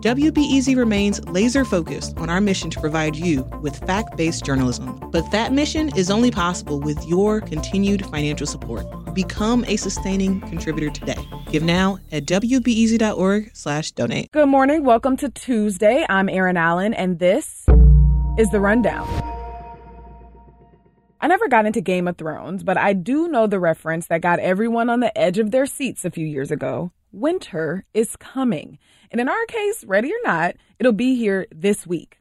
WBEZ 0.00 0.76
remains 0.76 1.26
laser 1.28 1.64
focused 1.64 2.16
on 2.18 2.28
our 2.28 2.40
mission 2.40 2.68
to 2.70 2.80
provide 2.80 3.16
you 3.16 3.42
with 3.62 3.76
fact 3.86 4.16
based 4.16 4.44
journalism. 4.44 5.00
But 5.10 5.30
that 5.30 5.52
mission 5.52 5.88
is 5.96 6.10
only 6.10 6.30
possible 6.30 6.80
with 6.80 7.02
your 7.06 7.40
continued 7.40 8.04
financial 8.06 8.46
support. 8.46 8.86
Become 9.14 9.64
a 9.66 9.76
sustaining 9.76 10.42
contributor 10.42 10.90
today. 10.90 11.16
Give 11.50 11.62
now 11.62 11.98
at 12.12 12.26
WBEZ.org/slash 12.26 13.92
donate. 13.92 14.30
Good 14.32 14.48
morning. 14.48 14.84
Welcome 14.84 15.16
to 15.16 15.30
Tuesday. 15.30 16.04
I'm 16.08 16.28
Erin 16.28 16.58
Allen, 16.58 16.92
and 16.92 17.18
this 17.18 17.66
is 18.38 18.50
The 18.50 18.60
Rundown. 18.60 19.35
I 21.26 21.28
never 21.28 21.48
got 21.48 21.66
into 21.66 21.80
Game 21.80 22.06
of 22.06 22.16
Thrones, 22.16 22.62
but 22.62 22.76
I 22.76 22.92
do 22.92 23.26
know 23.26 23.48
the 23.48 23.58
reference 23.58 24.06
that 24.06 24.20
got 24.20 24.38
everyone 24.38 24.88
on 24.88 25.00
the 25.00 25.18
edge 25.18 25.40
of 25.40 25.50
their 25.50 25.66
seats 25.66 26.04
a 26.04 26.10
few 26.12 26.24
years 26.24 26.52
ago. 26.52 26.92
Winter 27.10 27.84
is 27.92 28.14
coming. 28.14 28.78
And 29.10 29.20
in 29.20 29.28
our 29.28 29.46
case, 29.46 29.82
ready 29.88 30.12
or 30.12 30.22
not, 30.22 30.54
it'll 30.78 30.92
be 30.92 31.16
here 31.16 31.48
this 31.50 31.84
week. 31.84 32.20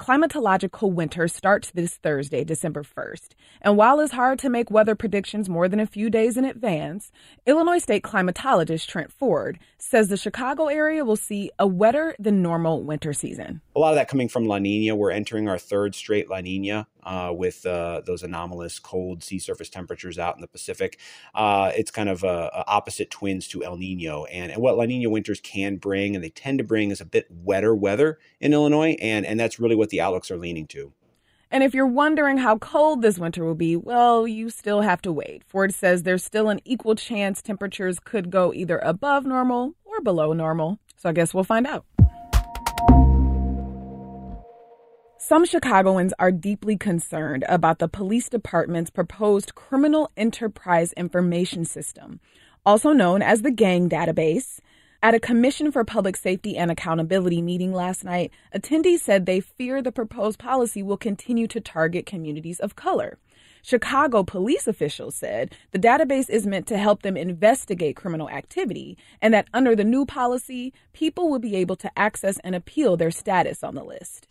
Climatological 0.00 0.90
winter 0.90 1.28
starts 1.28 1.70
this 1.70 1.98
Thursday, 1.98 2.42
December 2.42 2.82
1st. 2.82 3.34
And 3.60 3.76
while 3.76 4.00
it's 4.00 4.14
hard 4.14 4.38
to 4.38 4.48
make 4.48 4.70
weather 4.70 4.94
predictions 4.94 5.48
more 5.48 5.68
than 5.68 5.78
a 5.78 5.86
few 5.86 6.08
days 6.08 6.38
in 6.38 6.46
advance, 6.46 7.12
Illinois 7.46 7.78
State 7.78 8.02
climatologist 8.02 8.86
Trent 8.86 9.12
Ford 9.12 9.58
says 9.76 10.08
the 10.08 10.16
Chicago 10.16 10.66
area 10.66 11.04
will 11.04 11.16
see 11.16 11.50
a 11.58 11.66
wetter 11.66 12.16
than 12.18 12.42
normal 12.42 12.82
winter 12.82 13.12
season. 13.12 13.60
A 13.76 13.78
lot 13.78 13.90
of 13.90 13.96
that 13.96 14.08
coming 14.08 14.28
from 14.28 14.46
La 14.46 14.58
Nina. 14.58 14.96
We're 14.96 15.10
entering 15.10 15.48
our 15.48 15.58
third 15.58 15.94
straight 15.94 16.30
La 16.30 16.40
Nina 16.40 16.86
uh, 17.04 17.32
with 17.34 17.66
uh, 17.66 18.02
those 18.06 18.22
anomalous 18.22 18.78
cold 18.78 19.22
sea 19.22 19.38
surface 19.38 19.68
temperatures 19.68 20.18
out 20.18 20.34
in 20.34 20.40
the 20.40 20.48
Pacific. 20.48 20.98
Uh, 21.34 21.72
it's 21.76 21.90
kind 21.90 22.08
of 22.08 22.24
opposite 22.24 23.10
twins 23.10 23.48
to 23.48 23.64
El 23.64 23.76
Nino. 23.76 24.24
And, 24.26 24.52
and 24.52 24.62
what 24.62 24.76
La 24.76 24.84
Nina 24.84 25.10
winters 25.10 25.40
can 25.40 25.76
bring, 25.76 26.14
and 26.14 26.24
they 26.24 26.30
tend 26.30 26.58
to 26.58 26.64
bring, 26.64 26.90
is 26.90 27.00
a 27.00 27.04
bit 27.04 27.26
wetter 27.30 27.74
weather 27.74 28.18
in 28.40 28.52
Illinois. 28.52 28.96
And, 29.00 29.26
and 29.26 29.38
that's 29.38 29.60
really 29.60 29.76
what 29.76 29.90
the 29.90 30.00
outlooks 30.00 30.30
are 30.30 30.38
leaning 30.38 30.66
to. 30.68 30.92
And 31.52 31.64
if 31.64 31.74
you're 31.74 31.86
wondering 31.86 32.38
how 32.38 32.58
cold 32.58 33.02
this 33.02 33.18
winter 33.18 33.44
will 33.44 33.56
be, 33.56 33.74
well, 33.74 34.28
you 34.28 34.50
still 34.50 34.82
have 34.82 35.02
to 35.02 35.10
wait. 35.10 35.42
Ford 35.48 35.74
says 35.74 36.04
there's 36.04 36.24
still 36.24 36.48
an 36.48 36.60
equal 36.64 36.94
chance 36.94 37.42
temperatures 37.42 37.98
could 37.98 38.30
go 38.30 38.54
either 38.54 38.78
above 38.78 39.26
normal 39.26 39.74
or 39.84 40.00
below 40.00 40.32
normal. 40.32 40.78
So 40.96 41.08
I 41.08 41.12
guess 41.12 41.34
we'll 41.34 41.42
find 41.42 41.66
out. 41.66 41.84
Some 45.30 45.46
Chicagoans 45.46 46.12
are 46.18 46.32
deeply 46.32 46.76
concerned 46.76 47.44
about 47.48 47.78
the 47.78 47.86
police 47.86 48.28
department's 48.28 48.90
proposed 48.90 49.54
criminal 49.54 50.10
enterprise 50.16 50.92
information 50.94 51.64
system, 51.64 52.18
also 52.66 52.90
known 52.90 53.22
as 53.22 53.42
the 53.42 53.52
gang 53.52 53.88
database. 53.88 54.58
At 55.04 55.14
a 55.14 55.20
Commission 55.20 55.70
for 55.70 55.84
Public 55.84 56.16
Safety 56.16 56.56
and 56.56 56.68
Accountability 56.68 57.42
meeting 57.42 57.72
last 57.72 58.02
night, 58.02 58.32
attendees 58.52 59.02
said 59.02 59.24
they 59.24 59.38
fear 59.38 59.80
the 59.80 59.92
proposed 59.92 60.40
policy 60.40 60.82
will 60.82 60.96
continue 60.96 61.46
to 61.46 61.60
target 61.60 62.06
communities 62.06 62.58
of 62.58 62.74
color. 62.74 63.16
Chicago 63.62 64.24
police 64.24 64.66
officials 64.66 65.14
said 65.14 65.54
the 65.70 65.78
database 65.78 66.28
is 66.28 66.44
meant 66.44 66.66
to 66.66 66.76
help 66.76 67.02
them 67.02 67.16
investigate 67.16 67.94
criminal 67.94 68.28
activity, 68.28 68.98
and 69.22 69.32
that 69.32 69.46
under 69.54 69.76
the 69.76 69.84
new 69.84 70.04
policy, 70.04 70.72
people 70.92 71.30
will 71.30 71.38
be 71.38 71.54
able 71.54 71.76
to 71.76 71.96
access 71.96 72.40
and 72.42 72.56
appeal 72.56 72.96
their 72.96 73.12
status 73.12 73.62
on 73.62 73.76
the 73.76 73.84
list. 73.84 74.26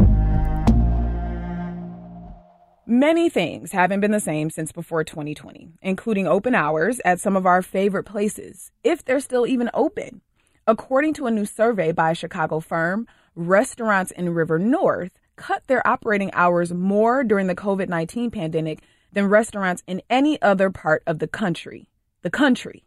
Many 2.91 3.29
things 3.29 3.71
haven't 3.71 3.99
been 3.99 4.09
the 4.09 4.19
same 4.19 4.49
since 4.49 4.71
before 4.71 5.03
2020, 5.03 5.73
including 5.83 6.25
open 6.25 6.55
hours 6.55 6.99
at 7.05 7.19
some 7.19 7.35
of 7.35 7.45
our 7.45 7.61
favorite 7.61 8.05
places, 8.05 8.71
if 8.83 9.05
they're 9.05 9.19
still 9.19 9.45
even 9.45 9.69
open. 9.75 10.21
According 10.65 11.13
to 11.13 11.27
a 11.27 11.31
new 11.31 11.45
survey 11.45 11.91
by 11.91 12.09
a 12.09 12.15
Chicago 12.15 12.59
firm, 12.59 13.05
restaurants 13.35 14.09
in 14.09 14.33
River 14.33 14.57
North 14.57 15.19
cut 15.35 15.67
their 15.67 15.87
operating 15.87 16.33
hours 16.33 16.73
more 16.73 17.23
during 17.23 17.45
the 17.45 17.53
COVID 17.53 17.89
19 17.89 18.31
pandemic 18.31 18.79
than 19.13 19.27
restaurants 19.29 19.83
in 19.85 20.01
any 20.09 20.41
other 20.41 20.71
part 20.71 21.03
of 21.05 21.19
the 21.19 21.27
country. 21.27 21.91
The 22.23 22.31
country. 22.31 22.85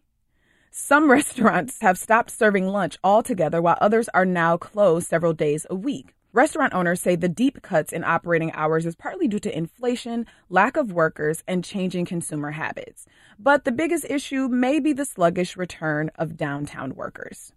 Some 0.73 1.11
restaurants 1.13 1.81
have 1.81 1.97
stopped 1.97 2.33
serving 2.33 2.67
lunch 2.67 2.99
altogether, 3.05 3.63
while 3.63 3.79
others 3.81 4.09
are 4.13 4.27
now 4.27 4.57
closed 4.57 5.07
several 5.07 5.33
days 5.33 5.65
a 5.71 5.77
week. 5.77 6.13
Restaurant 6.35 6.73
owners 6.73 7.03
say 7.03 7.15
the 7.15 7.29
deep 7.29 7.61
cuts 7.61 7.93
in 7.93 8.05
operating 8.05 8.53
hours 8.53 8.87
is 8.87 8.97
partly 8.97 9.29
due 9.29 9.39
to 9.41 9.55
inflation, 9.55 10.25
lack 10.49 10.79
of 10.79 10.91
workers, 10.91 11.45
and 11.47 11.63
changing 11.63 12.07
consumer 12.07 12.53
habits. 12.53 13.05
But 13.39 13.67
the 13.67 13.71
biggest 13.73 14.07
issue 14.09 14.49
may 14.49 14.81
be 14.81 14.95
the 14.95 15.05
sluggish 15.05 15.59
return 15.59 16.11
of 16.17 16.39
downtown 16.39 16.95
workers. 16.95 17.53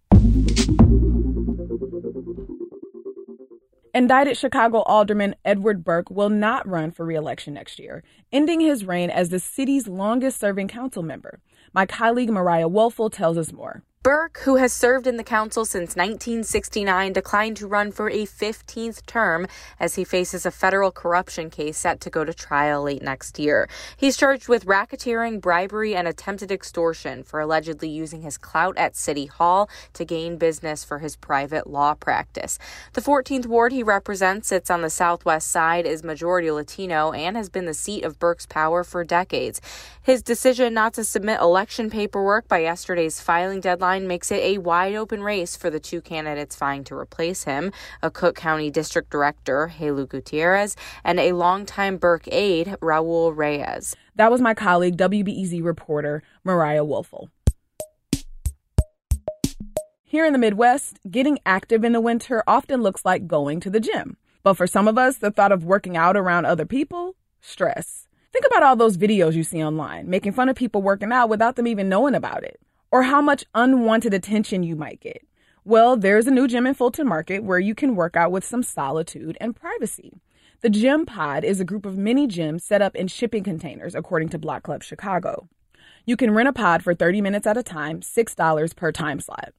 Indicted 3.93 4.35
Chicago 4.35 4.79
Alderman 4.79 5.35
Edward 5.45 5.85
Burke 5.85 6.09
will 6.09 6.29
not 6.29 6.67
run 6.67 6.91
for 6.91 7.05
reelection 7.05 7.53
next 7.53 7.79
year, 7.79 8.03
ending 8.33 8.59
his 8.59 8.83
reign 8.83 9.09
as 9.09 9.29
the 9.29 9.39
city's 9.39 9.87
longest 9.87 10.37
serving 10.37 10.67
council 10.67 11.01
member. 11.01 11.39
My 11.71 11.85
colleague 11.85 12.29
Mariah 12.29 12.67
Woelfel 12.67 13.09
tells 13.09 13.37
us 13.37 13.53
more. 13.53 13.83
Burke, 14.05 14.41
who 14.43 14.57
has 14.57 14.71
served 14.71 15.07
in 15.07 15.17
the 15.17 15.23
council 15.23 15.65
since 15.65 15.95
1969, 15.95 17.11
declined 17.11 17.57
to 17.57 17.65
run 17.65 17.91
for 17.91 18.07
a 18.07 18.27
15th 18.27 19.03
term 19.07 19.47
as 19.79 19.95
he 19.95 20.03
faces 20.03 20.45
a 20.45 20.51
federal 20.51 20.91
corruption 20.91 21.49
case 21.49 21.79
set 21.79 21.99
to 22.01 22.11
go 22.11 22.23
to 22.23 22.31
trial 22.31 22.83
late 22.83 23.01
next 23.01 23.39
year. 23.39 23.67
He's 23.97 24.15
charged 24.15 24.47
with 24.47 24.67
racketeering, 24.67 25.41
bribery, 25.41 25.95
and 25.95 26.07
attempted 26.07 26.51
extortion 26.51 27.23
for 27.23 27.39
allegedly 27.39 27.89
using 27.89 28.21
his 28.21 28.37
clout 28.37 28.77
at 28.77 28.95
City 28.95 29.25
Hall 29.25 29.71
to 29.93 30.05
gain 30.05 30.37
business 30.37 30.83
for 30.83 30.99
his 30.99 31.15
private 31.15 31.65
law 31.65 31.95
practice. 31.95 32.59
The 32.93 33.01
14th 33.01 33.47
ward 33.47 33.71
he 33.71 33.81
represents 33.81 34.49
sits 34.49 34.69
on 34.69 34.83
the 34.83 34.91
southwest 34.91 35.47
side, 35.47 35.87
is 35.87 36.03
majority 36.03 36.51
Latino, 36.51 37.11
and 37.11 37.35
has 37.35 37.49
been 37.49 37.65
the 37.65 37.73
seat 37.73 38.03
of 38.03 38.19
Burke's 38.19 38.45
power 38.45 38.83
for 38.83 39.03
decades. 39.03 39.61
His 40.03 40.21
decision 40.21 40.75
not 40.75 40.93
to 40.93 41.03
submit 41.03 41.41
election 41.41 41.89
paperwork 41.89 42.47
by 42.47 42.59
yesterday's 42.59 43.19
filing 43.19 43.61
deadline 43.61 43.94
makes 44.03 44.31
it 44.31 44.41
a 44.41 44.57
wide 44.59 44.95
open 44.95 45.23
race 45.23 45.55
for 45.55 45.69
the 45.69 45.79
two 45.79 46.01
candidates 46.01 46.55
vying 46.55 46.83
to 46.85 46.95
replace 46.95 47.45
him 47.45 47.71
a 48.03 48.11
Cook 48.11 48.35
County 48.35 48.69
District 48.69 49.09
Director, 49.09 49.71
Jeylu 49.79 50.07
Gutierrez, 50.07 50.75
and 51.03 51.19
a 51.19 51.31
longtime 51.31 51.97
Burke 51.97 52.27
aide, 52.31 52.75
Raul 52.81 53.35
Reyes. 53.35 53.95
That 54.15 54.31
was 54.31 54.41
my 54.41 54.53
colleague, 54.53 54.97
WBEZ 54.97 55.63
reporter 55.63 56.21
Mariah 56.43 56.83
Woelfel. 56.83 57.29
Here 60.03 60.25
in 60.25 60.33
the 60.33 60.39
Midwest, 60.39 60.99
getting 61.09 61.39
active 61.45 61.83
in 61.83 61.91
the 61.91 61.99
winter 61.99 62.43
often 62.47 62.81
looks 62.81 63.03
like 63.03 63.27
going 63.27 63.59
to 63.61 63.69
the 63.69 63.79
gym. 63.79 64.17
But 64.43 64.53
for 64.53 64.67
some 64.67 64.87
of 64.87 64.97
us, 64.97 65.17
the 65.17 65.31
thought 65.31 65.51
of 65.51 65.65
working 65.65 65.97
out 65.97 66.15
around 66.15 66.45
other 66.45 66.65
people, 66.65 67.15
stress. 67.41 68.07
Think 68.31 68.45
about 68.45 68.63
all 68.63 68.75
those 68.75 68.97
videos 68.97 69.33
you 69.33 69.43
see 69.43 69.63
online, 69.63 70.09
making 70.09 70.33
fun 70.33 70.49
of 70.49 70.55
people 70.55 70.81
working 70.81 71.11
out 71.11 71.29
without 71.29 71.55
them 71.55 71.67
even 71.67 71.89
knowing 71.89 72.15
about 72.15 72.43
it 72.43 72.59
or 72.95 73.03
how 73.03 73.21
much 73.21 73.43
unwanted 73.53 74.13
attention 74.13 74.63
you 74.63 74.73
might 74.73 75.01
get. 75.01 75.21
Well, 75.65 75.97
there's 75.97 76.27
a 76.27 76.31
new 76.31 76.47
gym 76.47 76.65
in 76.65 76.75
Fulton 76.75 77.05
Market 77.05 77.43
where 77.43 77.59
you 77.59 77.75
can 77.75 77.97
work 77.97 78.15
out 78.15 78.31
with 78.31 78.45
some 78.45 78.63
solitude 78.63 79.37
and 79.41 79.53
privacy. 79.53 80.21
The 80.61 80.69
Gym 80.69 81.05
Pod 81.05 81.43
is 81.43 81.59
a 81.59 81.65
group 81.65 81.85
of 81.85 81.97
mini 81.97 82.25
gyms 82.25 82.61
set 82.61 82.81
up 82.81 82.95
in 82.95 83.09
shipping 83.09 83.43
containers, 83.43 83.95
according 83.95 84.29
to 84.29 84.39
Block 84.39 84.63
Club 84.63 84.81
Chicago. 84.81 85.49
You 86.05 86.15
can 86.15 86.33
rent 86.33 86.47
a 86.47 86.53
pod 86.53 86.83
for 86.83 86.95
30 86.95 87.19
minutes 87.19 87.45
at 87.45 87.57
a 87.57 87.63
time, 87.63 87.99
$6 87.99 88.75
per 88.77 88.93
time 88.93 89.19
slot. 89.19 89.51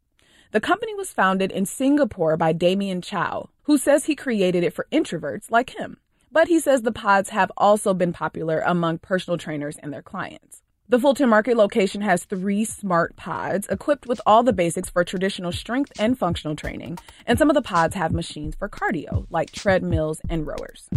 The 0.53 0.61
company 0.61 0.95
was 0.95 1.13
founded 1.13 1.53
in 1.53 1.67
Singapore 1.67 2.39
by 2.39 2.55
Damien 2.55 3.03
Chow, 3.03 3.51
who 3.65 3.77
says 3.77 4.07
he 4.07 4.17
created 4.17 4.65
it 4.65 4.73
for 4.73 4.87
introverts 4.91 5.51
like 5.51 5.79
him. 5.79 5.99
But 6.33 6.49
he 6.49 6.59
says 6.59 6.81
the 6.81 6.91
pods 6.91 7.29
have 7.29 7.53
also 7.59 7.93
been 7.93 8.15
popular 8.15 8.61
among 8.61 8.97
personal 8.97 9.37
trainers 9.37 9.77
and 9.77 9.93
their 9.93 10.01
clients. 10.01 10.63
The 10.89 11.01
Fulton 11.01 11.29
Market 11.29 11.57
location 11.57 12.01
has 12.03 12.23
three 12.23 12.65
smart 12.65 13.17
pods 13.17 13.67
equipped 13.67 14.07
with 14.07 14.21
all 14.25 14.45
the 14.45 14.53
basics 14.53 14.89
for 14.89 15.03
traditional 15.03 15.51
strength 15.51 15.91
and 15.99 16.17
functional 16.17 16.55
training, 16.55 17.01
and 17.27 17.41
some 17.41 17.51
of 17.51 17.55
the 17.55 17.63
pods 17.63 17.97
have 17.97 18.13
machines 18.13 18.55
for 18.55 18.69
cardio, 18.69 19.27
like 19.29 19.51
treadmills 19.51 20.21
and 20.31 20.47
rowers. 20.47 20.89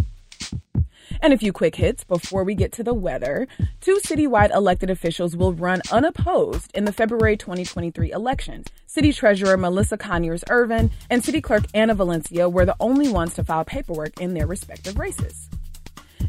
And 1.20 1.32
a 1.32 1.38
few 1.38 1.52
quick 1.52 1.74
hits 1.74 2.04
before 2.04 2.44
we 2.44 2.54
get 2.54 2.70
to 2.74 2.84
the 2.84 2.94
weather. 2.94 3.48
Two 3.80 3.96
citywide 3.96 4.54
elected 4.54 4.90
officials 4.90 5.36
will 5.36 5.54
run 5.54 5.82
unopposed 5.90 6.70
in 6.72 6.84
the 6.84 6.92
February 6.92 7.36
2023 7.36 8.12
elections. 8.12 8.68
City 8.86 9.12
Treasurer 9.12 9.56
Melissa 9.56 9.98
Conyears-Ervin 9.98 10.92
and 11.10 11.24
City 11.24 11.40
Clerk 11.40 11.64
Anna 11.74 11.94
Valencia 11.94 12.48
were 12.48 12.64
the 12.64 12.76
only 12.78 13.08
ones 13.08 13.34
to 13.34 13.42
file 13.42 13.64
paperwork 13.64 14.20
in 14.20 14.34
their 14.34 14.46
respective 14.46 15.00
races. 15.00 15.48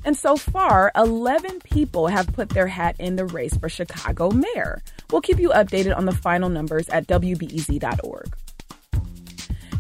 And 0.04 0.18
so 0.18 0.36
far, 0.36 0.92
11 0.96 1.62
people 1.62 2.08
have 2.08 2.34
put 2.34 2.50
their 2.50 2.68
hat 2.68 2.96
in 3.00 3.16
the 3.16 3.26
race 3.26 3.56
for 3.58 3.70
Chicago 3.70 4.32
mayor. 4.32 4.82
We'll 5.12 5.22
keep 5.22 5.40
you 5.40 5.50
updated 5.50 5.96
on 5.96 6.06
the 6.06 6.12
final 6.12 6.50
numbers 6.50 6.90
at 6.90 7.08
WBEZ.org. 7.08 8.36